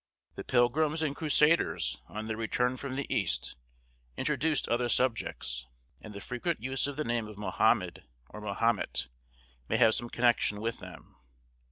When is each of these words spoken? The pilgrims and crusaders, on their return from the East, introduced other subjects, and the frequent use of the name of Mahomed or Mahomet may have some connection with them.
The 0.33 0.43
pilgrims 0.43 1.03
and 1.03 1.15
crusaders, 1.15 2.01
on 2.07 2.25
their 2.27 2.35
return 2.35 2.75
from 2.75 2.95
the 2.95 3.05
East, 3.13 3.55
introduced 4.17 4.67
other 4.67 4.89
subjects, 4.89 5.67
and 6.01 6.11
the 6.11 6.19
frequent 6.19 6.59
use 6.59 6.87
of 6.87 6.95
the 6.95 7.03
name 7.03 7.27
of 7.27 7.37
Mahomed 7.37 8.01
or 8.29 8.41
Mahomet 8.41 9.09
may 9.69 9.77
have 9.77 9.93
some 9.93 10.09
connection 10.09 10.59
with 10.59 10.79
them. 10.79 11.17